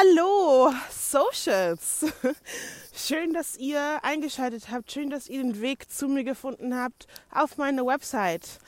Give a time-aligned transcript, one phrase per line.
[0.00, 2.06] Hallo, Socials.
[2.94, 4.90] Schön, dass ihr eingeschaltet habt.
[4.90, 8.60] Schön, dass ihr den Weg zu mir gefunden habt auf meine Website.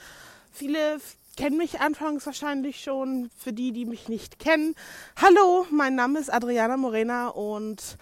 [0.51, 0.99] Viele
[1.35, 3.31] kennen mich anfangs wahrscheinlich schon.
[3.35, 4.75] Für die, die mich nicht kennen.
[5.15, 7.97] Hallo, mein Name ist Adriana Morena und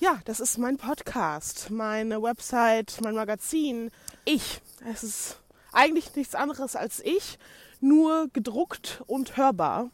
[0.00, 3.92] ja, das ist mein Podcast, meine Website, mein Magazin.
[4.24, 4.60] Ich.
[4.92, 5.36] Es ist
[5.72, 7.38] eigentlich nichts anderes als ich,
[7.80, 9.90] nur gedruckt und hörbar.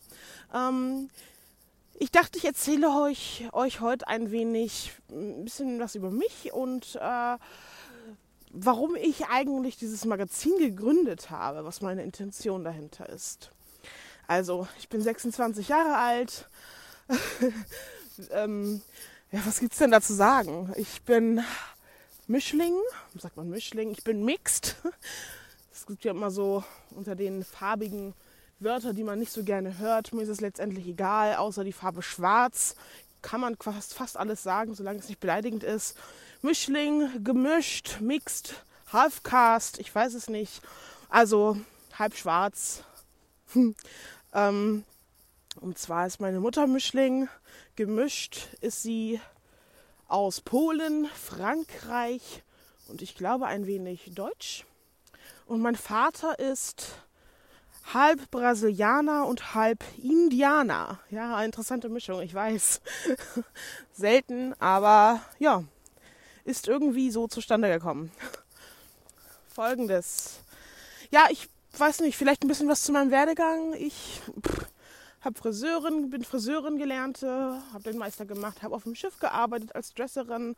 [0.55, 1.11] Ähm,
[2.01, 6.97] ich dachte, ich erzähle euch, euch heute ein wenig, ein bisschen was über mich und
[6.97, 7.37] äh,
[8.53, 13.51] warum ich eigentlich dieses Magazin gegründet habe, was meine Intention dahinter ist.
[14.29, 16.49] Also, ich bin 26 Jahre alt.
[18.31, 18.81] ähm,
[19.33, 20.73] ja, was gibt's denn da zu sagen?
[20.77, 21.43] Ich bin
[22.29, 22.75] Mischling,
[23.17, 24.77] sagt man Mischling, ich bin mixed.
[25.73, 28.13] Es gibt ja immer so unter den farbigen
[28.61, 30.13] Wörter, die man nicht so gerne hört.
[30.13, 32.75] Mir ist es letztendlich egal, außer die Farbe schwarz.
[33.23, 35.97] Kann man fast, fast alles sagen, solange es nicht beleidigend ist.
[36.43, 40.61] Mischling, gemischt, mixed, halfcast, ich weiß es nicht.
[41.09, 41.57] Also
[41.97, 42.83] halb schwarz.
[44.35, 44.85] ähm,
[45.61, 47.29] und zwar ist meine Mutter Mischling.
[47.77, 49.21] Gemischt ist sie
[50.09, 52.43] aus Polen, Frankreich
[52.89, 54.65] und ich glaube ein wenig Deutsch.
[55.47, 56.93] Und mein Vater ist
[57.95, 61.01] halb Brasilianer und halb Indianer.
[61.11, 62.81] Ja, interessante Mischung, ich weiß.
[63.93, 65.65] Selten, aber ja,
[66.45, 68.11] ist irgendwie so zustande gekommen.
[69.49, 70.41] Folgendes.
[71.11, 73.75] Ja, ich weiß nicht, vielleicht ein bisschen was zu meinem Werdegang.
[73.75, 74.21] Ich
[75.21, 79.95] habe Friseurin, bin Friseurin gelernte, habe den Meister gemacht, habe auf dem Schiff gearbeitet als
[79.95, 80.55] Dresserin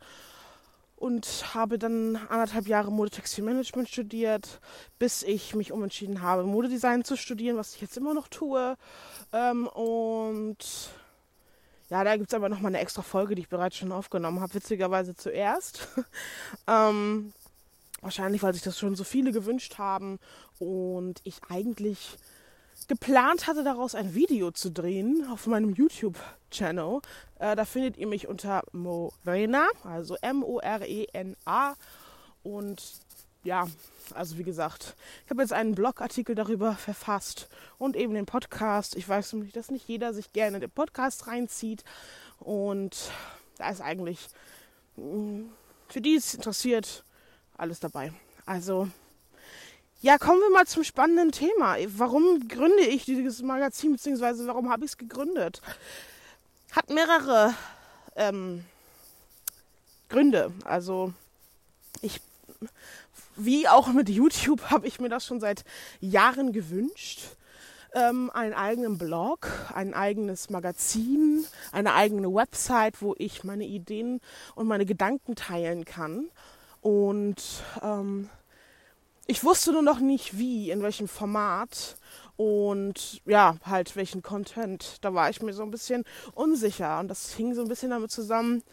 [1.01, 4.61] und habe dann anderthalb Jahre Modetextilmanagement studiert,
[4.99, 8.77] bis ich mich umentschieden habe, Modedesign zu studieren, was ich jetzt immer noch tue.
[9.33, 10.91] Ähm, und
[11.89, 14.53] ja, da gibt es aber nochmal eine extra Folge, die ich bereits schon aufgenommen habe,
[14.53, 15.87] witzigerweise zuerst.
[16.67, 17.33] ähm,
[18.01, 20.19] wahrscheinlich, weil sich das schon so viele gewünscht haben
[20.59, 22.19] und ich eigentlich
[22.91, 26.99] geplant hatte, daraus ein Video zu drehen auf meinem YouTube-Channel.
[27.39, 31.75] Äh, da findet ihr mich unter Morena, also M-O-R-E-N-A.
[32.43, 32.83] Und
[33.45, 33.69] ja,
[34.13, 37.47] also wie gesagt, ich habe jetzt einen Blogartikel darüber verfasst
[37.77, 38.97] und eben den Podcast.
[38.97, 41.85] Ich weiß nämlich, dass nicht jeder sich gerne den Podcast reinzieht.
[42.39, 43.09] Und
[43.57, 44.27] da ist eigentlich
[44.97, 45.43] mm,
[45.87, 47.05] für die es interessiert
[47.55, 48.11] alles dabei.
[48.45, 48.89] Also
[50.01, 51.77] ja, kommen wir mal zum spannenden Thema.
[51.95, 55.61] Warum gründe ich dieses Magazin, beziehungsweise warum habe ich es gegründet?
[56.71, 57.53] Hat mehrere
[58.15, 58.65] ähm,
[60.09, 60.51] Gründe.
[60.65, 61.13] Also
[62.01, 62.19] ich,
[63.35, 65.63] wie auch mit YouTube, habe ich mir das schon seit
[65.99, 67.21] Jahren gewünscht.
[67.93, 74.19] Ähm, einen eigenen Blog, ein eigenes Magazin, eine eigene Website, wo ich meine Ideen
[74.55, 76.31] und meine Gedanken teilen kann.
[76.81, 77.43] Und
[77.83, 78.29] ähm,
[79.27, 81.95] ich wusste nur noch nicht wie, in welchem Format
[82.37, 84.97] und ja, halt welchen Content.
[85.01, 88.11] Da war ich mir so ein bisschen unsicher und das hing so ein bisschen damit
[88.11, 88.63] zusammen,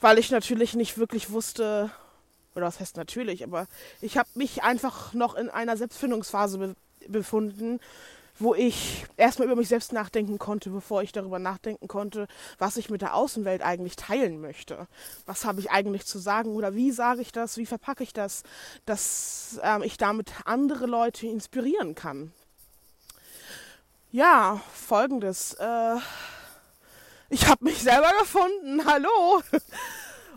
[0.00, 1.90] weil ich natürlich nicht wirklich wusste,
[2.54, 3.66] oder was heißt natürlich, aber
[4.00, 6.76] ich habe mich einfach noch in einer Selbstfindungsphase be
[7.08, 7.80] befunden,
[8.38, 12.26] wo ich erstmal über mich selbst nachdenken konnte, bevor ich darüber nachdenken konnte,
[12.58, 14.86] was ich mit der Außenwelt eigentlich teilen möchte.
[15.26, 18.42] Was habe ich eigentlich zu sagen oder wie sage ich das, wie verpacke ich das,
[18.86, 22.32] dass ähm, ich damit andere Leute inspirieren kann.
[24.10, 25.54] Ja, folgendes.
[25.54, 25.96] Äh,
[27.30, 28.84] ich habe mich selber gefunden.
[28.86, 29.42] Hallo.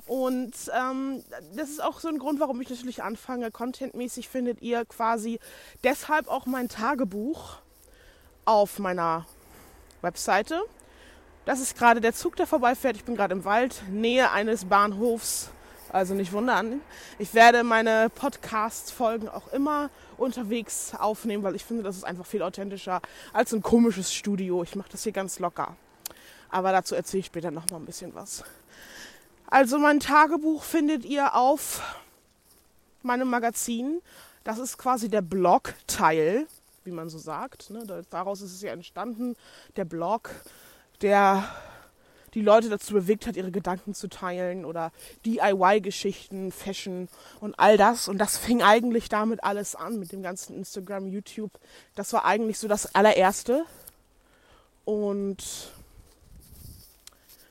[0.08, 1.24] Und ähm,
[1.56, 3.52] das ist auch so ein Grund, warum ich natürlich anfange.
[3.52, 5.40] Contentmäßig findet ihr quasi
[5.84, 7.58] deshalb auch mein Tagebuch
[8.46, 9.26] auf meiner
[10.02, 10.62] Webseite.
[11.46, 12.96] Das ist gerade der Zug, der vorbeifährt.
[12.96, 15.50] Ich bin gerade im Wald, Nähe eines Bahnhofs.
[15.92, 16.82] Also nicht wundern.
[17.20, 22.42] Ich werde meine Podcast-Folgen auch immer unterwegs aufnehmen, weil ich finde, das ist einfach viel
[22.42, 23.02] authentischer
[23.32, 24.64] als ein komisches Studio.
[24.64, 25.76] Ich mache das hier ganz locker.
[26.50, 28.44] Aber dazu erzähle ich später noch mal ein bisschen was.
[29.48, 31.82] Also mein Tagebuch findet ihr auf
[33.03, 34.02] meinem Magazin.
[34.44, 36.48] Das ist quasi der Blog-Teil
[36.85, 37.70] wie man so sagt.
[37.70, 37.85] Ne?
[38.09, 39.35] Daraus ist es ja entstanden,
[39.76, 40.32] der Blog,
[41.02, 41.43] der
[42.35, 44.91] die Leute dazu bewegt hat, ihre Gedanken zu teilen oder
[45.26, 47.08] DIY-Geschichten, Fashion
[47.40, 48.08] und all das.
[48.08, 51.52] Und das fing eigentlich damit alles an, mit dem ganzen Instagram, YouTube.
[51.96, 53.66] Das war eigentlich so das allererste.
[54.84, 55.72] Und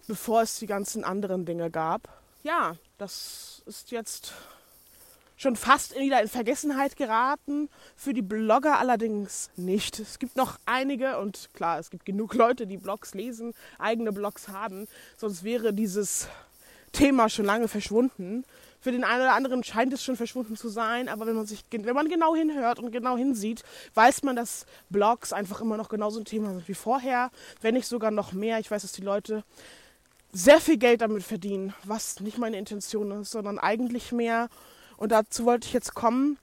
[0.07, 2.09] bevor es die ganzen anderen Dinge gab,
[2.43, 4.35] ja, das ist jetzt
[5.37, 7.69] schon fast wieder in Vergessenheit geraten.
[7.97, 9.99] Für die Blogger allerdings nicht.
[9.99, 14.49] Es gibt noch einige und klar, es gibt genug Leute, die Blogs lesen, eigene Blogs
[14.49, 14.87] haben.
[15.17, 16.29] Sonst wäre dieses
[16.93, 18.45] Thema schon lange verschwunden.
[18.81, 21.65] Für den einen oder anderen scheint es schon verschwunden zu sein, aber wenn man sich,
[21.71, 23.63] wenn man genau hinhört und genau hinsieht,
[23.95, 27.31] weiß man, dass Blogs einfach immer noch genauso ein Thema sind wie vorher,
[27.63, 28.59] wenn nicht sogar noch mehr.
[28.59, 29.43] Ich weiß, dass die Leute
[30.33, 34.49] sehr viel Geld damit verdienen, was nicht meine Intention ist, sondern eigentlich mehr.
[34.97, 36.39] Und dazu wollte ich jetzt kommen.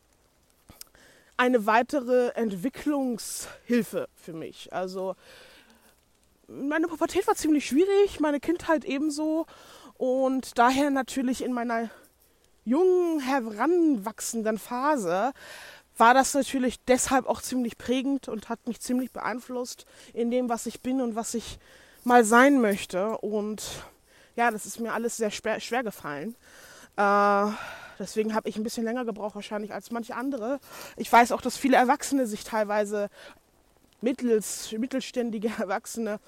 [1.38, 4.72] Eine weitere Entwicklungshilfe für mich.
[4.74, 5.16] Also
[6.48, 9.46] meine Pubertät war ziemlich schwierig, meine Kindheit ebenso.
[9.98, 11.90] Und daher natürlich in meiner
[12.66, 15.32] jungen, heranwachsenden Phase
[15.98, 20.66] war das natürlich deshalb auch ziemlich prägend und hat mich ziemlich beeinflusst in dem, was
[20.66, 21.60] ich bin und was ich
[22.04, 23.18] mal sein möchte.
[23.18, 23.64] Und
[24.36, 26.36] ja, das ist mir alles sehr schwer, schwer gefallen.
[26.98, 27.48] Äh,
[28.00, 30.60] deswegen habe ich ein bisschen länger gebraucht wahrscheinlich als manche andere.
[30.98, 33.10] Ich weiß auch, dass viele Erwachsene sich teilweise
[34.02, 36.20] mittels, mittelständige Erwachsene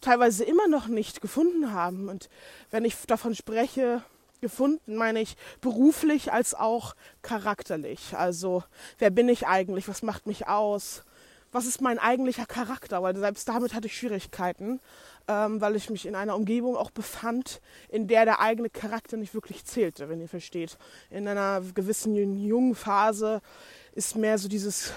[0.00, 2.08] teilweise immer noch nicht gefunden haben.
[2.08, 2.28] Und
[2.70, 4.02] wenn ich davon spreche,
[4.40, 8.16] gefunden, meine ich beruflich als auch charakterlich.
[8.16, 8.62] Also
[8.98, 9.88] wer bin ich eigentlich?
[9.88, 11.02] Was macht mich aus?
[11.52, 13.02] was ist mein eigentlicher Charakter?
[13.02, 14.80] Weil selbst damit hatte ich Schwierigkeiten,
[15.28, 19.34] ähm, weil ich mich in einer Umgebung auch befand, in der der eigene Charakter nicht
[19.34, 20.78] wirklich zählte, wenn ihr versteht.
[21.10, 23.42] In einer gewissen jungen Phase
[23.92, 24.92] ist mehr so dieses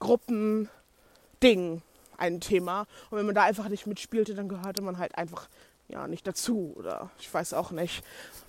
[0.00, 1.82] Gruppending
[2.16, 2.86] ein Thema.
[3.10, 5.48] Und wenn man da einfach nicht mitspielte, dann gehörte man halt einfach
[5.88, 6.72] ja nicht dazu.
[6.76, 8.02] Oder ich weiß auch nicht,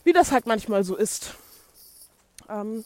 [0.04, 1.36] wie das halt manchmal so ist.
[2.50, 2.86] Ähm,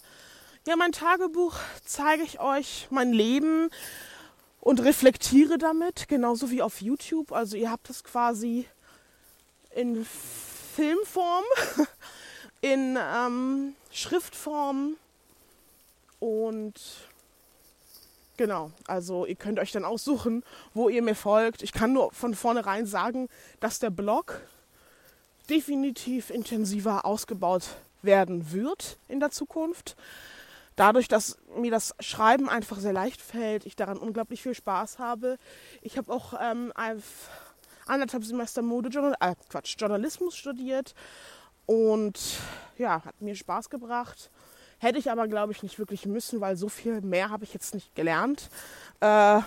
[0.66, 1.56] ja, mein Tagebuch
[1.86, 3.70] zeige ich euch mein Leben
[4.60, 7.32] und reflektiere damit, genauso wie auf YouTube.
[7.32, 8.68] Also ihr habt es quasi
[9.76, 10.06] in
[10.76, 11.44] Filmform,
[12.62, 14.96] in ähm, Schriftform
[16.20, 16.74] und
[18.38, 20.44] genau, also ihr könnt euch dann aussuchen,
[20.74, 21.62] wo ihr mir folgt.
[21.62, 23.30] Ich kann nur von vornherein sagen,
[23.60, 24.42] dass der Blog
[25.50, 29.96] definitiv intensiver ausgebaut werden wird in der Zukunft
[30.78, 35.38] dadurch, dass mir das Schreiben einfach sehr leicht fällt, ich daran unglaublich viel Spaß habe.
[35.82, 36.72] Ich habe auch ähm,
[37.86, 40.96] anderthalb Semester Modejournal äh, Quatsch, Journalismus studiert
[41.66, 42.20] und
[42.78, 44.32] ja, hat mir Spaß gebracht.
[44.80, 47.74] Hätte ich aber, glaube ich, nicht wirklich müssen, weil so viel mehr habe ich jetzt
[47.74, 48.50] nicht gelernt.
[49.00, 49.42] Äh,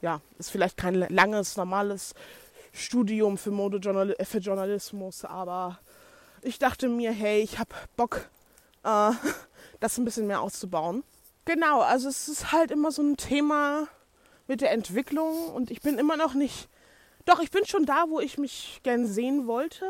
[0.00, 2.14] ja, ist vielleicht kein langes, normales
[2.72, 5.78] Studium für Modejournal äh, für Journalismus, aber
[6.40, 8.28] ich dachte mir, hey, ich habe Bock,
[8.84, 9.12] äh,
[9.80, 11.02] das ein bisschen mehr auszubauen.
[11.44, 13.88] Genau, also es ist halt immer so ein Thema
[14.46, 16.68] mit der Entwicklung und ich bin immer noch nicht,
[17.24, 19.86] doch ich bin schon da, wo ich mich gern sehen wollte.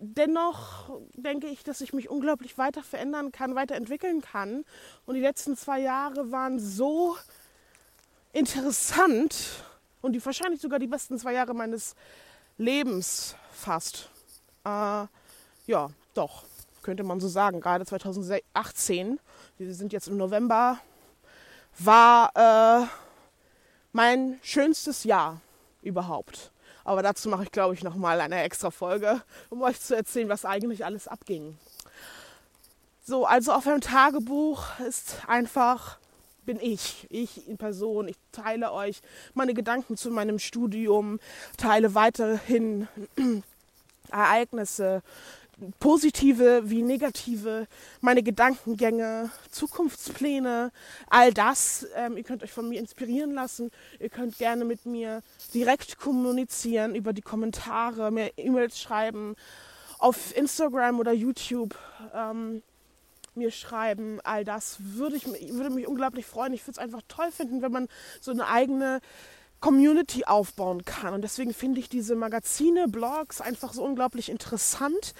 [0.00, 4.64] Dennoch denke ich, dass ich mich unglaublich weiter verändern kann, weiterentwickeln kann.
[5.06, 7.16] Und die letzten zwei Jahre waren so
[8.32, 9.64] interessant
[10.02, 11.94] und die wahrscheinlich sogar die besten zwei Jahre meines
[12.58, 14.10] Lebens fast.
[14.64, 15.06] Äh,
[15.66, 16.44] ja, doch
[16.84, 17.60] könnte man so sagen.
[17.60, 19.18] Gerade 2018,
[19.58, 20.78] wir sind jetzt im November,
[21.78, 22.86] war äh,
[23.92, 25.40] mein schönstes Jahr
[25.82, 26.52] überhaupt.
[26.84, 30.44] Aber dazu mache ich, glaube ich, nochmal eine extra Folge, um euch zu erzählen, was
[30.44, 31.56] eigentlich alles abging.
[33.02, 35.98] So, also auf einem Tagebuch ist einfach,
[36.44, 38.08] bin ich, ich in Person.
[38.08, 39.00] Ich teile euch
[39.32, 41.18] meine Gedanken zu meinem Studium,
[41.56, 42.88] teile weiterhin
[44.10, 45.02] Ereignisse,
[45.78, 47.66] positive wie negative,
[48.00, 50.72] meine Gedankengänge, Zukunftspläne,
[51.08, 51.86] all das.
[51.96, 53.70] Ähm, ihr könnt euch von mir inspirieren lassen.
[54.00, 59.36] Ihr könnt gerne mit mir direkt kommunizieren über die Kommentare, mir E-Mails schreiben,
[59.98, 61.78] auf Instagram oder YouTube
[62.14, 62.62] ähm,
[63.34, 64.20] mir schreiben.
[64.22, 66.52] All das würde, ich, würde mich unglaublich freuen.
[66.52, 67.88] Ich würde es einfach toll finden, wenn man
[68.20, 69.00] so eine eigene
[69.64, 71.14] Community aufbauen kann.
[71.14, 75.14] Und deswegen finde ich diese Magazine, Blogs einfach so unglaublich interessant,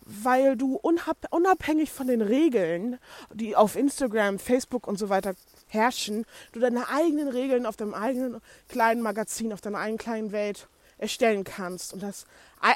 [0.00, 2.98] weil du unabhängig von den Regeln,
[3.32, 5.36] die auf Instagram, Facebook und so weiter
[5.68, 10.66] herrschen, du deine eigenen Regeln auf deinem eigenen kleinen Magazin, auf deiner eigenen kleinen Welt
[10.98, 12.26] erstellen kannst und das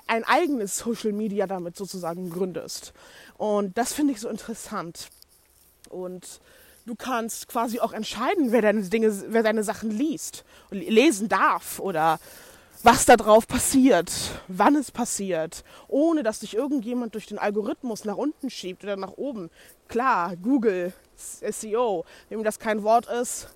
[0.07, 2.93] ein eigenes Social Media damit sozusagen gründest.
[3.37, 5.09] Und das finde ich so interessant.
[5.89, 6.41] Und
[6.88, 11.78] du kannst quasi auch entscheiden, wer deine Dinge, wer deine Sachen liest und lesen darf
[11.78, 12.18] oder
[12.83, 14.11] was da drauf passiert,
[14.47, 19.12] wann es passiert, ohne dass dich irgendjemand durch den Algorithmus nach unten schiebt oder nach
[19.12, 19.50] oben.
[19.88, 23.49] Klar, Google, SEO, wem das kein Wort ist,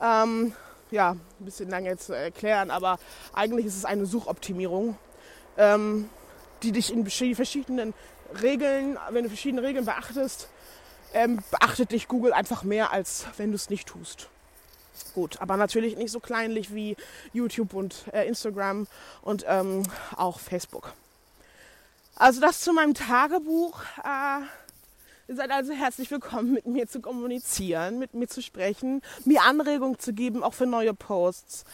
[0.00, 0.52] ähm,
[0.90, 2.98] ja, ein bisschen lange zu erklären, aber
[3.32, 4.96] eigentlich ist es eine Suchoptimierung,
[5.56, 6.08] ähm,
[6.62, 7.94] die dich in verschiedenen
[8.42, 10.48] Regeln, wenn du verschiedene Regeln beachtest,
[11.14, 14.28] ähm, beachtet dich Google einfach mehr, als wenn du es nicht tust.
[15.14, 16.96] Gut, aber natürlich nicht so kleinlich wie
[17.32, 18.86] YouTube und äh, Instagram
[19.22, 19.82] und ähm,
[20.16, 20.92] auch Facebook.
[22.16, 23.80] Also das zu meinem Tagebuch.
[24.04, 24.42] Äh,
[25.28, 29.98] ihr seid also herzlich willkommen, mit mir zu kommunizieren, mit mir zu sprechen, mir Anregungen
[29.98, 31.64] zu geben, auch für neue Posts.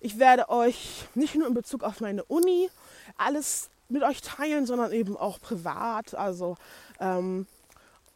[0.00, 2.70] Ich werde euch nicht nur in Bezug auf meine Uni
[3.16, 6.14] alles mit euch teilen, sondern eben auch privat.
[6.14, 6.56] Also
[7.00, 7.46] ähm,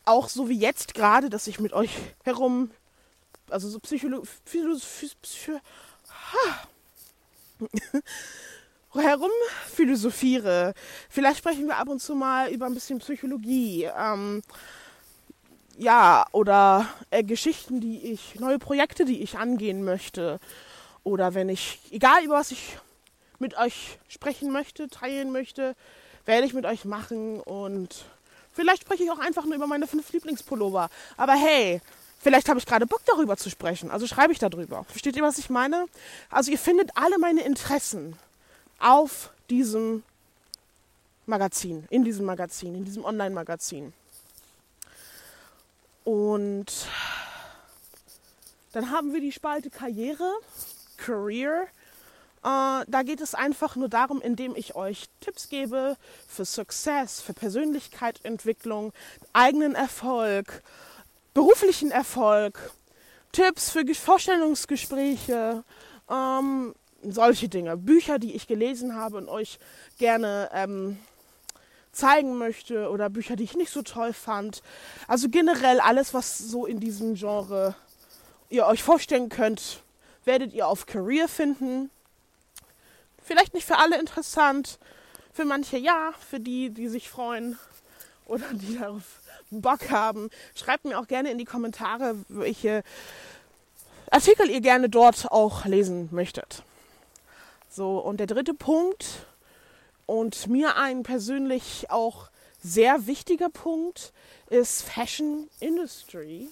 [0.09, 1.91] auch so wie jetzt gerade, dass ich mit euch
[2.25, 2.71] herum,
[3.51, 5.11] also so Psycholo Philosophie,
[8.95, 9.31] herum
[9.67, 10.75] philosophiere.
[11.09, 13.89] Vielleicht sprechen wir ab und zu mal über ein bisschen Psychologie.
[13.97, 14.43] Ähm,
[15.77, 20.41] ja, oder äh, Geschichten, die ich, neue Projekte, die ich angehen möchte.
[21.05, 22.79] Oder wenn ich, egal über was ich
[23.39, 25.77] mit euch sprechen möchte, teilen möchte,
[26.25, 27.41] werde ich mit euch machen.
[27.41, 28.05] Und
[28.59, 30.91] vielleicht spreche ich auch einfach nur über meine fünf Lieblingspullover.
[31.17, 31.81] Aber hey,
[32.19, 33.89] vielleicht habe ich gerade Bock darüber zu sprechen.
[33.93, 34.83] Also schreibe ich darüber.
[34.85, 35.87] Versteht ihr, was ich meine?
[36.29, 38.17] Also ihr findet alle meine Interessen
[38.81, 40.03] auf diesem
[41.27, 43.93] Magazin, in diesem Magazin, in diesem Online-Magazin.
[46.03, 46.89] Und
[48.73, 50.33] dann haben wir die Spalte Karriere,
[50.97, 51.69] Career.
[52.45, 57.35] Äh, da geht es einfach nur darum, indem ich euch Tipps gebe für Success, für
[57.35, 58.93] Persönlichkeitsentwicklung,
[59.33, 60.63] eigenen Erfolg,
[61.35, 62.73] beruflichen Erfolg,
[63.33, 65.65] Tipps für Vorstellungsgespräche,
[66.11, 67.77] ähm, solche Dinge.
[67.77, 69.59] Bücher, die ich gelesen habe und euch
[69.99, 70.99] gerne ähm,
[71.93, 74.63] zeigen möchte oder Bücher, die ich nicht so toll fand.
[75.07, 77.75] Also generell alles, was so in diesem Genre
[78.49, 79.83] ihr euch vorstellen könnt,
[80.25, 81.91] werdet ihr auf Career finden.
[83.29, 84.79] Vielleicht nicht für alle interessant,
[85.35, 87.59] für manche ja, für die, die sich freuen
[88.25, 89.03] oder die darauf
[89.51, 90.31] Bock haben.
[90.55, 92.83] Schreibt mir auch gerne in die Kommentare, welche
[94.11, 96.63] Artikel ihr gerne dort auch lesen möchtet.
[97.69, 99.27] So, und der dritte Punkt
[100.07, 102.31] und mir ein persönlich auch
[102.63, 104.15] sehr wichtiger Punkt
[104.49, 106.49] ist Fashion Industry.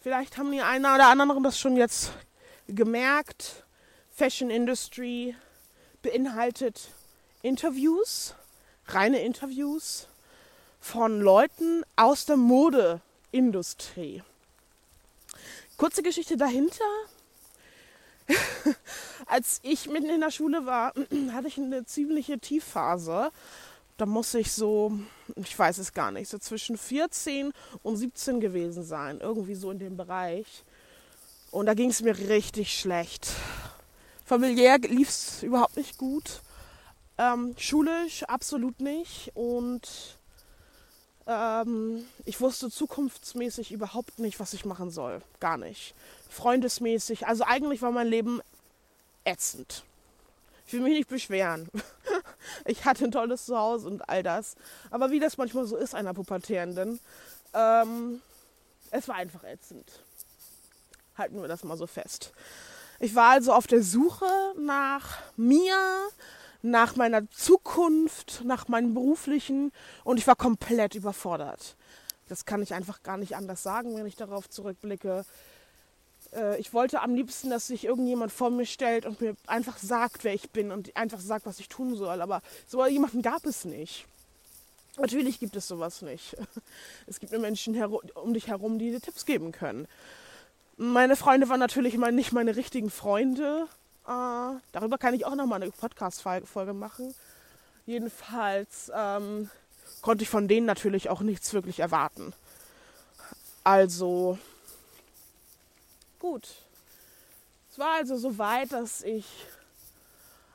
[0.00, 2.12] Vielleicht haben die einen oder anderen das schon jetzt
[2.68, 3.64] gemerkt.
[4.20, 5.34] Fashion Industry
[6.02, 6.90] beinhaltet
[7.40, 8.34] Interviews,
[8.88, 10.08] reine Interviews
[10.78, 14.22] von Leuten aus der Modeindustrie.
[15.78, 16.84] Kurze Geschichte dahinter.
[19.24, 20.92] Als ich mitten in der Schule war,
[21.32, 23.32] hatte ich eine ziemliche Tiefphase.
[23.96, 24.98] Da muss ich so,
[25.36, 29.18] ich weiß es gar nicht, so zwischen 14 und 17 gewesen sein.
[29.18, 30.62] Irgendwie so in dem Bereich.
[31.50, 33.28] Und da ging es mir richtig schlecht.
[34.30, 36.42] Familiär lief es überhaupt nicht gut.
[37.18, 39.32] Ähm, schulisch absolut nicht.
[39.34, 39.88] Und
[41.26, 45.20] ähm, ich wusste zukunftsmäßig überhaupt nicht, was ich machen soll.
[45.40, 45.96] Gar nicht.
[46.28, 47.26] Freundesmäßig.
[47.26, 48.40] Also eigentlich war mein Leben
[49.24, 49.82] ätzend.
[50.64, 51.68] Ich will mich nicht beschweren.
[52.64, 54.54] Ich hatte ein tolles Zuhause und all das.
[54.90, 57.00] Aber wie das manchmal so ist einer Pubertierenden,
[57.52, 58.22] ähm,
[58.90, 60.04] es war einfach ätzend.
[61.18, 62.32] Halten wir das mal so fest.
[63.02, 64.26] Ich war also auf der Suche
[64.58, 65.74] nach mir,
[66.60, 69.72] nach meiner Zukunft, nach meinem beruflichen
[70.04, 71.76] und ich war komplett überfordert.
[72.28, 75.24] Das kann ich einfach gar nicht anders sagen, wenn ich darauf zurückblicke.
[76.34, 80.22] Äh, ich wollte am liebsten, dass sich irgendjemand vor mir stellt und mir einfach sagt,
[80.22, 82.20] wer ich bin und einfach sagt, was ich tun soll.
[82.20, 84.04] Aber so jemanden gab es nicht.
[84.98, 86.36] Natürlich gibt es sowas nicht.
[87.06, 89.88] Es gibt nur Menschen um dich herum, die dir Tipps geben können.
[90.82, 93.68] Meine Freunde waren natürlich mal nicht meine richtigen Freunde.
[94.06, 97.14] Äh, darüber kann ich auch nochmal eine Podcast-Folge machen.
[97.84, 99.50] Jedenfalls ähm,
[100.00, 102.32] konnte ich von denen natürlich auch nichts wirklich erwarten.
[103.62, 104.38] Also,
[106.18, 106.48] gut.
[107.70, 109.26] Es war also so weit, dass ich.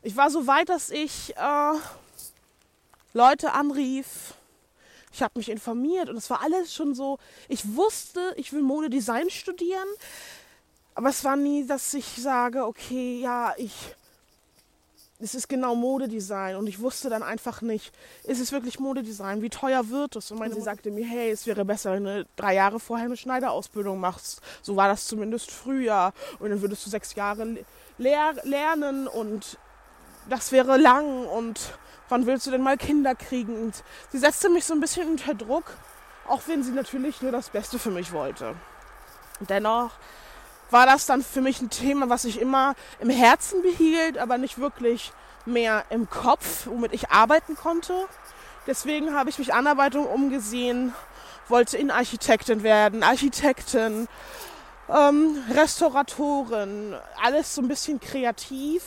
[0.01, 1.73] Ich war so weit, dass ich äh,
[3.13, 4.33] Leute anrief.
[5.15, 7.19] Ich habe mich informiert und es war alles schon so.
[7.47, 9.87] Ich wusste, ich will Modedesign studieren.
[10.93, 13.73] Aber es war nie, dass ich sage, okay, ja, ich,
[15.19, 17.93] es ist genau Modedesign und ich wusste dann einfach nicht,
[18.25, 20.31] ist es wirklich Modedesign, wie teuer wird es?
[20.31, 23.15] Und meine sie sagte mir, hey, es wäre besser, wenn du drei Jahre vorher eine
[23.15, 24.41] Schneiderausbildung machst.
[24.61, 26.11] So war das zumindest früher.
[26.39, 27.65] Und dann würdest du sechs Jahre
[27.97, 29.57] lehr lernen und
[30.27, 31.77] das wäre lang und
[32.09, 33.61] wann willst du denn mal Kinder kriegen?
[33.61, 35.65] Und sie setzte mich so ein bisschen unter Druck,
[36.27, 38.55] auch wenn sie natürlich nur das Beste für mich wollte.
[39.39, 39.91] Dennoch
[40.71, 44.57] war das dann für mich ein Thema, was ich immer im Herzen behielt, aber nicht
[44.57, 45.11] wirklich
[45.45, 48.07] mehr im Kopf, womit ich arbeiten konnte.
[48.67, 50.93] Deswegen habe ich mich Anarbeitung umgesehen,
[51.47, 54.07] wollte Innenarchitektin werden, Architektin,
[54.89, 58.83] ähm, Restauratorin, alles so ein bisschen kreativ.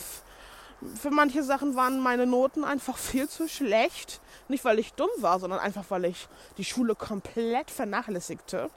[0.95, 4.21] Für manche Sachen waren meine Noten einfach viel zu schlecht.
[4.47, 8.69] Nicht, weil ich dumm war, sondern einfach, weil ich die Schule komplett vernachlässigte.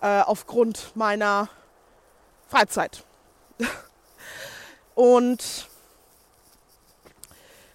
[0.00, 1.48] Äh, aufgrund meiner
[2.48, 3.04] Freizeit.
[4.94, 5.68] Und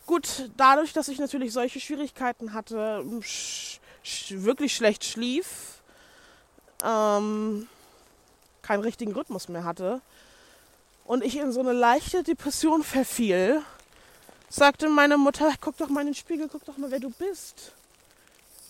[0.06, 5.82] gut, dadurch, dass ich natürlich solche Schwierigkeiten hatte, sch sch wirklich schlecht schlief,
[6.84, 7.68] ähm,
[8.62, 10.02] keinen richtigen Rhythmus mehr hatte
[11.06, 13.62] und ich in so eine leichte Depression verfiel,
[14.50, 17.74] sagte meine Mutter, guck doch mal in den Spiegel, guck doch mal, wer du bist.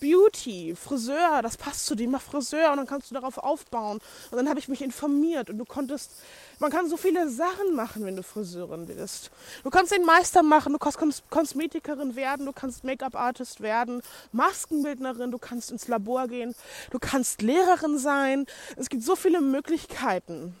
[0.00, 4.00] Beauty, Friseur, das passt zu dir, mach Friseur und dann kannst du darauf aufbauen.
[4.30, 6.10] Und dann habe ich mich informiert und du konntest,
[6.58, 9.30] man kann so viele Sachen machen, wenn du Friseurin bist.
[9.62, 15.38] Du kannst den Meister machen, du kannst Kosmetikerin werden, du kannst Make-up-Artist werden, Maskenbildnerin, du
[15.38, 16.54] kannst ins Labor gehen,
[16.90, 18.44] du kannst Lehrerin sein.
[18.76, 20.54] Es gibt so viele Möglichkeiten.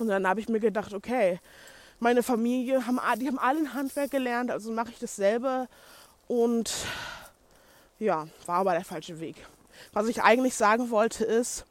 [0.00, 1.38] Und dann habe ich mir gedacht, okay,
[1.98, 5.68] meine Familie, haben, die haben alle ein Handwerk gelernt, also mache ich dasselbe.
[6.26, 6.72] Und
[7.98, 9.36] ja, war aber der falsche Weg.
[9.92, 11.64] Was ich eigentlich sagen wollte ist,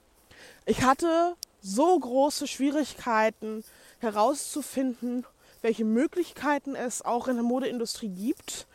[0.65, 3.63] ich hatte so große Schwierigkeiten
[3.99, 5.25] herauszufinden,
[5.61, 8.67] welche Möglichkeiten es auch in der Modeindustrie gibt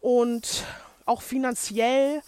[0.00, 0.64] und
[1.04, 2.22] auch finanziell.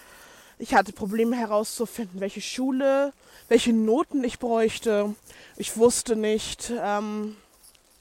[0.59, 3.13] Ich hatte Probleme herauszufinden, welche Schule,
[3.49, 5.15] welche Noten ich bräuchte.
[5.57, 7.37] Ich wusste nicht, ähm,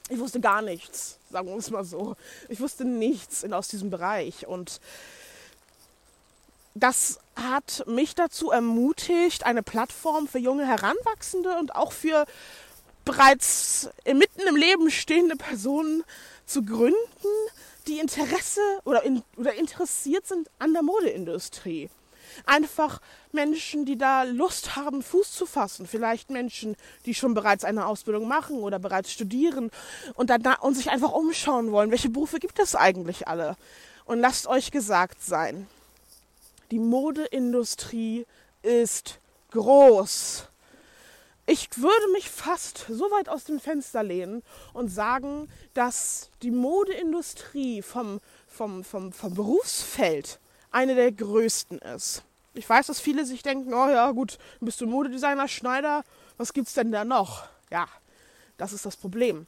[0.08, 2.16] ich wusste gar nichts, sagen wir es mal so.
[2.48, 4.80] Ich wusste nichts in, aus diesem Bereich und
[6.74, 12.26] das hat mich dazu ermutigt, eine Plattform für junge Heranwachsende und auch für
[13.04, 16.04] bereits mitten im Leben stehende Personen
[16.44, 16.96] zu gründen,
[17.86, 21.88] die Interesse oder, in, oder interessiert sind an der Modeindustrie.
[22.44, 23.00] Einfach
[23.32, 25.86] Menschen, die da Lust haben, Fuß zu fassen.
[25.86, 29.70] Vielleicht Menschen, die schon bereits eine Ausbildung machen oder bereits studieren
[30.14, 31.90] und, dann, und sich einfach umschauen wollen.
[31.90, 33.56] Welche Berufe gibt es eigentlich alle?
[34.04, 35.66] Und lasst euch gesagt sein,
[36.70, 38.26] die Modeindustrie
[38.62, 39.18] ist
[39.50, 40.48] groß.
[41.48, 47.82] Ich würde mich fast so weit aus dem Fenster lehnen und sagen, dass die Modeindustrie
[47.82, 52.22] vom, vom, vom, vom Berufsfeld eine der größten ist.
[52.54, 56.04] Ich weiß, dass viele sich denken, oh ja, gut, bist du Modedesigner, Schneider,
[56.38, 57.44] was gibt's denn da noch?
[57.70, 57.86] Ja,
[58.56, 59.46] das ist das Problem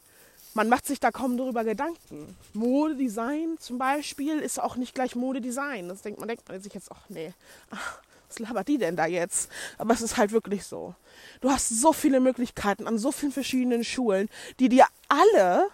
[0.59, 2.37] man macht sich da kaum darüber Gedanken.
[2.53, 5.89] Modedesign zum Beispiel ist auch nicht gleich Modedesign.
[5.89, 7.33] Das denkt man, denkt man sich jetzt, ach nee,
[7.71, 9.51] ach, was labert die denn da jetzt?
[9.79, 10.97] Aber es ist halt wirklich so.
[11.41, 14.29] Du hast so viele Möglichkeiten an so vielen verschiedenen Schulen,
[14.59, 15.69] die dir alle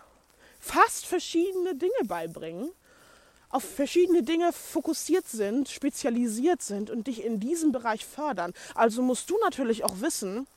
[0.61, 2.71] fast verschiedene Dinge beibringen,
[3.55, 8.53] auf verschiedene Dinge fokussiert sind, spezialisiert sind und dich in diesem Bereich fördern.
[8.75, 10.49] Also musst du natürlich auch wissen,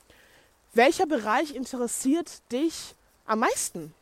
[0.74, 3.94] welcher Bereich interessiert dich am meisten.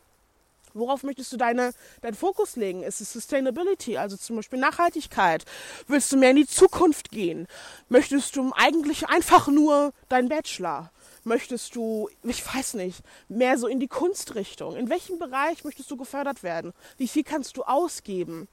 [0.73, 2.83] Worauf möchtest du deine, deinen Fokus legen?
[2.83, 5.45] Ist es Sustainability, also zum Beispiel Nachhaltigkeit?
[5.89, 7.47] Willst du mehr in die Zukunft gehen?
[7.89, 10.91] Möchtest du eigentlich einfach nur deinen Bachelor?
[11.27, 14.77] Möchtest du, ich weiß nicht, mehr so in die Kunstrichtung?
[14.77, 16.73] In welchem Bereich möchtest du gefördert werden?
[16.99, 18.47] Wie viel kannst du ausgeben?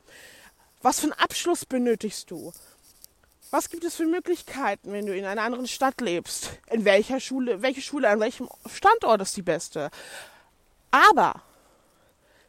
[0.81, 2.51] Was für einen Abschluss benötigst du?
[3.51, 6.49] Was gibt es für Möglichkeiten, wenn du in einer anderen Stadt lebst?
[6.71, 9.91] In welcher Schule, welche Schule, an welchem Standort ist die beste?
[10.89, 11.43] Aber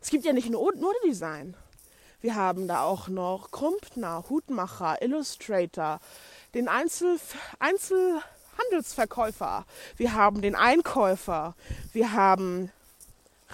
[0.01, 1.55] es gibt ja nicht nur Modedesign.
[2.23, 6.01] Wir haben da auch noch Krumpner, Hutmacher, Illustrator,
[6.55, 7.21] den Einzel
[8.55, 9.65] Einzelhandelsverkäufer.
[9.97, 11.55] Wir haben den Einkäufer.
[11.93, 12.71] Wir haben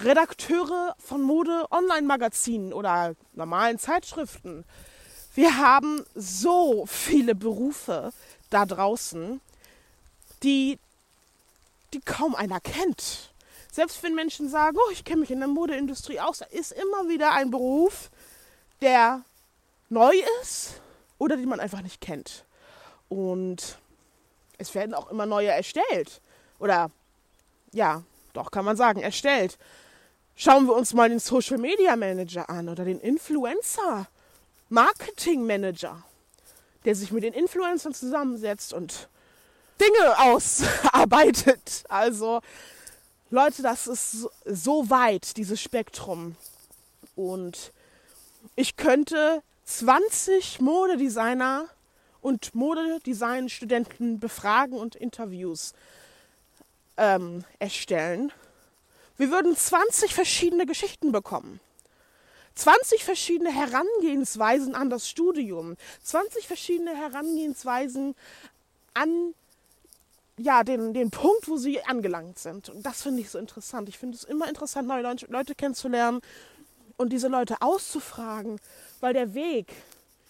[0.02, 4.64] Redakteure von Mode-Online-Magazinen oder normalen Zeitschriften.
[5.34, 8.12] Wir haben so viele Berufe
[8.50, 9.40] da draußen,
[10.42, 10.78] die,
[11.92, 13.32] die kaum einer kennt.
[13.72, 17.08] Selbst wenn Menschen sagen, oh, ich kenne mich in der Modeindustrie aus, da ist immer
[17.08, 18.10] wieder ein Beruf,
[18.80, 19.22] der
[19.88, 20.80] neu ist
[21.18, 22.44] oder den man einfach nicht kennt.
[23.08, 23.78] Und
[24.60, 26.20] es werden auch immer neue erstellt.
[26.58, 26.90] Oder
[27.72, 28.02] ja,
[28.34, 29.58] doch kann man sagen, erstellt.
[30.36, 34.06] Schauen wir uns mal den Social Media Manager an oder den Influencer
[34.68, 36.02] Marketing Manager,
[36.84, 39.08] der sich mit den Influencern zusammensetzt und
[39.80, 41.84] Dinge ausarbeitet.
[41.88, 42.40] Also
[43.30, 46.36] Leute, das ist so weit, dieses Spektrum.
[47.16, 47.72] Und
[48.56, 51.66] ich könnte 20 Modedesigner
[52.20, 55.74] und Modedesign-Studenten befragen und Interviews
[56.96, 58.33] ähm, erstellen.
[59.16, 61.61] Wir würden 20 verschiedene Geschichten bekommen.
[62.54, 65.76] 20 verschiedene Herangehensweisen an das Studium.
[66.02, 68.14] 20 verschiedene Herangehensweisen
[68.94, 69.35] an
[70.37, 72.70] ja, den, den Punkt, wo sie angelangt sind.
[72.70, 73.88] Und das finde ich so interessant.
[73.88, 76.20] Ich finde es immer interessant, neue Leute, Leute kennenzulernen
[76.96, 78.59] und diese Leute auszufragen,
[79.00, 79.72] weil der Weg,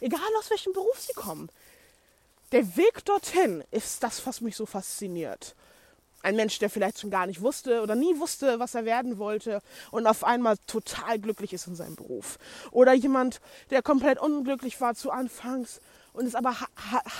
[0.01, 1.49] egal aus welchem Beruf sie kommen,
[2.53, 5.55] der Weg dorthin ist das, was mich so fasziniert.
[6.23, 9.63] Ein Mensch, der vielleicht schon gar nicht wusste oder nie wusste, was er werden wollte
[9.91, 12.39] und auf einmal total glücklich ist in seinem Beruf.
[12.73, 15.81] Oder jemand, der komplett unglücklich war zu Anfangs
[16.13, 16.69] und es aber ha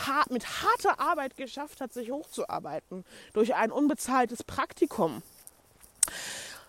[0.07, 5.23] ha mit harter Arbeit geschafft hat, sich hochzuarbeiten durch ein unbezahltes Praktikum.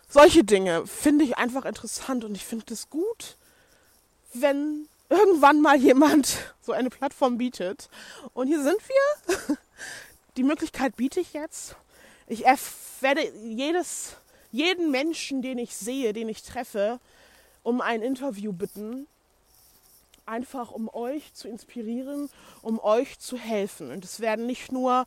[0.07, 3.37] Solche Dinge finde ich einfach interessant und ich finde es gut,
[4.33, 7.89] wenn irgendwann mal jemand so eine Plattform bietet.
[8.33, 9.57] Und hier sind wir.
[10.37, 11.75] Die Möglichkeit biete ich jetzt.
[12.27, 12.45] Ich
[13.01, 14.15] werde jedes,
[14.51, 16.99] jeden Menschen, den ich sehe, den ich treffe,
[17.63, 19.07] um ein Interview bitten.
[20.25, 22.29] Einfach um euch zu inspirieren,
[22.61, 23.91] um euch zu helfen.
[23.91, 25.05] Und es werden nicht nur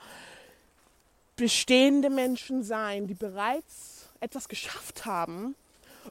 [1.37, 5.55] bestehende Menschen sein, die bereits etwas geschafft haben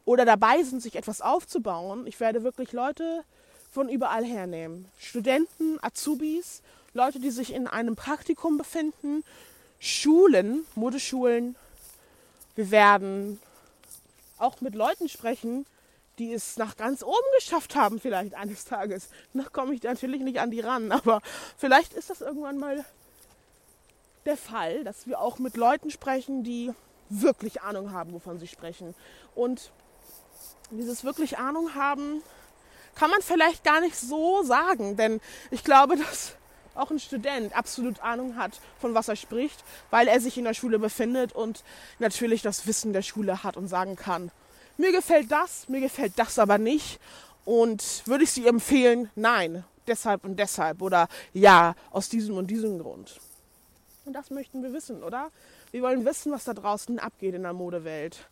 [0.06, 2.08] oder dabei sind, sich etwas aufzubauen.
[2.08, 3.24] Ich werde wirklich Leute
[3.74, 4.86] von überall hernehmen.
[5.00, 6.62] Studenten, Azubis,
[6.94, 9.24] Leute, die sich in einem Praktikum befinden,
[9.80, 11.56] Schulen, Modeschulen.
[12.56, 13.40] Wir werden
[14.38, 15.66] auch mit Leuten sprechen,
[16.20, 19.10] die es nach ganz oben geschafft haben, vielleicht eines Tages.
[19.34, 21.22] Noch komme ich natürlich nicht an die ran, aber
[21.58, 22.86] vielleicht ist das irgendwann mal
[24.26, 26.72] der Fall, dass wir auch mit Leuten sprechen, die
[27.10, 28.94] wirklich Ahnung haben, wovon sie sprechen.
[29.34, 29.72] Und
[30.70, 32.22] dieses wirklich Ahnung haben,
[32.96, 36.34] kann man vielleicht gar nicht so sagen, denn ich glaube, dass
[36.76, 40.54] auch ein Student absolut Ahnung hat, von was er spricht, weil er sich in der
[40.54, 41.64] Schule befindet und
[42.00, 44.32] natürlich das Wissen der Schule hat und sagen kann,
[44.78, 47.00] mir gefällt das, mir gefällt das aber nicht
[47.46, 52.80] und würde ich Sie empfehlen, nein, deshalb und deshalb oder ja, aus diesem und diesem
[52.80, 53.20] Grund.
[54.06, 55.30] Und das möchten wir wissen, oder?
[55.72, 58.28] Wir wollen wissen, was da draußen abgeht in der Modewelt.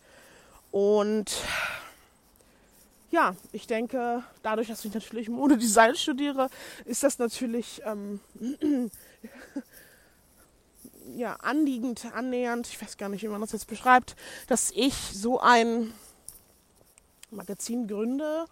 [0.71, 1.31] Und
[3.11, 6.49] ja, ich denke, dadurch, dass ich natürlich Modedesign studiere,
[6.85, 8.21] ist das natürlich ähm,
[11.15, 14.15] ja, anliegend, annähernd, ich weiß gar nicht, wie man das jetzt beschreibt,
[14.47, 15.93] dass ich so ein
[17.31, 18.45] Magazin gründe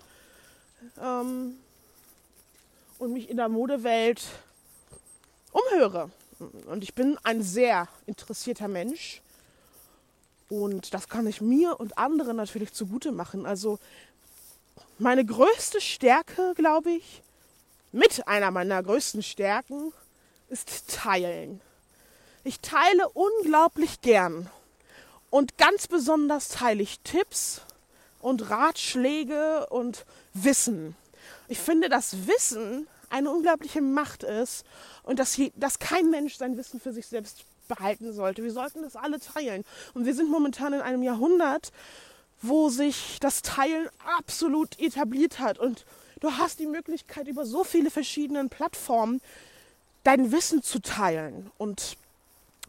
[1.02, 1.58] ähm,
[2.98, 4.22] und mich in der Modewelt
[5.52, 6.12] umhöre.
[6.68, 9.22] Und ich bin ein sehr interessierter Mensch.
[10.50, 13.46] Und das kann ich mir und anderen natürlich zugute machen.
[13.46, 13.78] Also
[15.00, 17.22] meine größte Stärke, glaube ich,
[17.92, 19.94] mit einer meiner größten Stärken,
[20.50, 21.62] ist Teilen.
[22.44, 24.50] Ich teile unglaublich gern.
[25.30, 27.62] Und ganz besonders teile ich Tipps
[28.20, 30.96] und Ratschläge und Wissen.
[31.48, 34.66] Ich finde, dass Wissen eine unglaubliche Macht ist
[35.04, 38.44] und dass, hier, dass kein Mensch sein Wissen für sich selbst behalten sollte.
[38.44, 39.64] Wir sollten das alle teilen.
[39.94, 41.72] Und wir sind momentan in einem Jahrhundert,
[42.42, 45.60] wo sich das Teilen absolut etabliert hat.
[45.60, 45.86] Und
[46.20, 49.22] du hast die Möglichkeit, über so viele verschiedene Plattformen
[50.04, 51.98] dein Wissen zu teilen und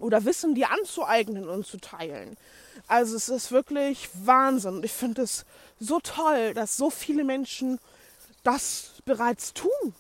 [0.01, 2.37] oder Wissen dir anzueignen und zu teilen.
[2.87, 4.83] Also es ist wirklich Wahnsinn.
[4.83, 5.45] Ich finde es
[5.79, 7.79] so toll, dass so viele Menschen
[8.43, 9.95] das bereits tun.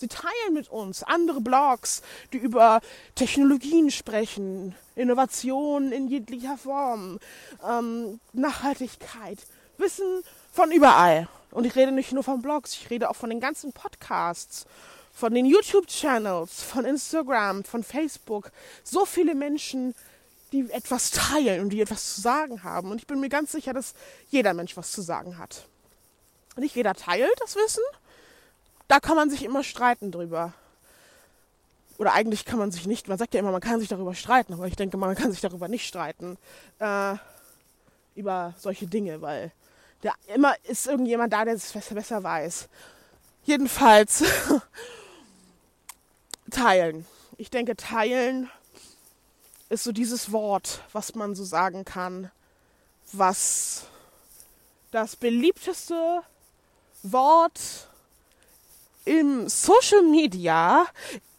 [0.00, 2.00] Sie teilen mit uns andere Blogs,
[2.32, 2.80] die über
[3.16, 7.18] Technologien sprechen, Innovation in jeglicher Form,
[7.68, 9.38] ähm, Nachhaltigkeit,
[9.76, 11.28] Wissen von überall.
[11.50, 14.64] Und ich rede nicht nur von Blogs, ich rede auch von den ganzen Podcasts,
[15.12, 18.52] von den YouTube-Channels, von Instagram, von Facebook.
[18.82, 19.94] So viele Menschen,
[20.52, 22.90] die etwas teilen und die etwas zu sagen haben.
[22.90, 23.92] Und ich bin mir ganz sicher, dass
[24.30, 25.66] jeder Mensch was zu sagen hat.
[26.56, 27.84] Nicht jeder teilt das Wissen,
[28.90, 30.52] da kann man sich immer streiten drüber.
[31.96, 34.52] Oder eigentlich kann man sich nicht, man sagt ja immer, man kann sich darüber streiten,
[34.52, 36.36] aber ich denke, man kann sich darüber nicht streiten.
[36.80, 37.14] Äh,
[38.16, 39.52] über solche Dinge, weil
[40.00, 42.68] da immer ist irgendjemand da, der es besser, besser weiß.
[43.44, 44.24] Jedenfalls
[46.50, 47.06] teilen.
[47.36, 48.50] Ich denke, teilen
[49.68, 52.32] ist so dieses Wort, was man so sagen kann,
[53.12, 53.84] was
[54.90, 56.22] das beliebteste
[57.04, 57.89] Wort
[59.10, 60.86] im Social Media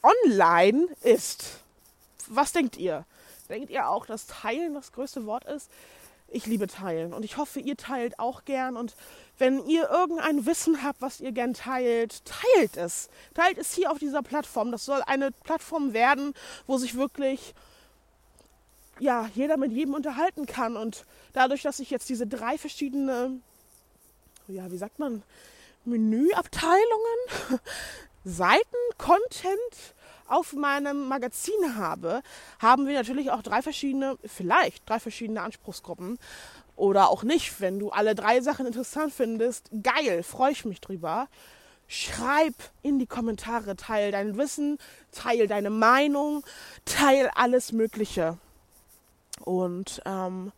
[0.03, 1.61] online ist.
[2.27, 3.05] Was denkt ihr?
[3.47, 5.71] Denkt ihr auch, dass Teilen das größte Wort ist?
[6.27, 8.75] Ich liebe Teilen und ich hoffe, ihr teilt auch gern.
[8.75, 8.97] Und
[9.37, 13.09] wenn ihr irgendein Wissen habt, was ihr gern teilt, teilt es.
[13.35, 14.73] Teilt es hier auf dieser Plattform.
[14.73, 16.33] Das soll eine Plattform werden,
[16.67, 17.53] wo sich wirklich
[18.99, 20.75] ja, jeder mit jedem unterhalten kann.
[20.75, 23.39] Und dadurch, dass ich jetzt diese drei verschiedene,
[24.49, 25.23] ja, wie sagt man,
[25.85, 27.19] Menüabteilungen,
[28.23, 29.95] Seiten, Content
[30.27, 32.21] auf meinem Magazin habe,
[32.59, 36.17] haben wir natürlich auch drei verschiedene, vielleicht drei verschiedene Anspruchsgruppen.
[36.75, 39.69] Oder auch nicht, wenn du alle drei Sachen interessant findest.
[39.83, 41.27] Geil, freue ich mich drüber.
[41.87, 44.77] Schreib in die Kommentare, teil dein Wissen,
[45.11, 46.43] teil deine Meinung,
[46.85, 48.37] teil alles Mögliche.
[49.41, 50.53] Und ähm,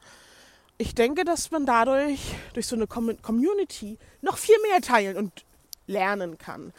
[0.84, 2.20] ich denke, dass man dadurch,
[2.52, 5.46] durch so eine Community, noch viel mehr teilen und
[5.88, 6.74] lernen kann.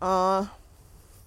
[0.00, 0.46] Äh,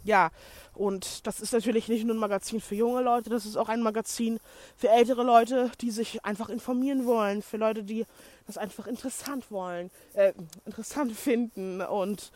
[0.05, 0.31] ja,
[0.75, 3.81] und das ist natürlich nicht nur ein Magazin für junge Leute, das ist auch ein
[3.81, 4.39] Magazin
[4.77, 8.05] für ältere Leute, die sich einfach informieren wollen, für Leute, die
[8.47, 10.31] das einfach interessant wollen, äh,
[10.65, 11.81] interessant finden.
[11.81, 12.31] Und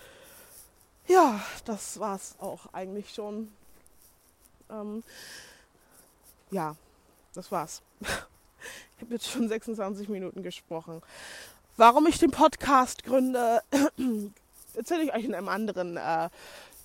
[1.07, 3.49] ja, das war's auch eigentlich schon.
[4.69, 5.03] Ähm,
[6.51, 6.75] ja,
[7.33, 7.81] das war's.
[8.97, 11.01] Ich habe jetzt schon 26 Minuten gesprochen.
[11.77, 13.61] Warum ich den Podcast gründe,
[14.75, 16.29] erzähle ich euch in einem anderen äh,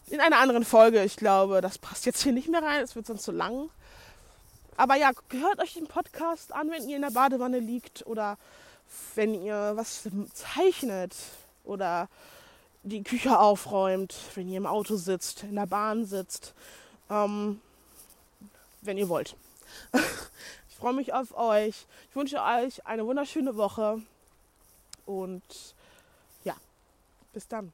[0.08, 1.02] in einer anderen Folge.
[1.04, 3.70] Ich glaube, das passt jetzt hier nicht mehr rein, es wird sonst zu lang.
[4.76, 8.38] Aber ja, hört euch den Podcast an, wenn ihr in der Badewanne liegt oder
[9.14, 11.14] wenn ihr was zeichnet
[11.64, 12.08] oder
[12.82, 16.54] die Küche aufräumt, wenn ihr im Auto sitzt, in der Bahn sitzt,
[17.08, 17.60] ähm,
[18.82, 19.36] wenn ihr wollt.
[20.84, 21.86] ich freue mich auf euch.
[22.10, 24.02] Ich wünsche euch eine wunderschöne Woche
[25.06, 25.74] und
[26.44, 26.54] ja,
[27.32, 27.72] bis dann.